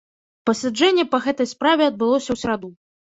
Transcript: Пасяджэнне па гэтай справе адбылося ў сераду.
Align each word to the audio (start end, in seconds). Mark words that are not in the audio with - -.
Пасяджэнне 0.49 1.05
па 1.11 1.19
гэтай 1.25 1.49
справе 1.53 1.83
адбылося 1.93 2.27
ў 2.31 2.37
сераду. 2.45 2.73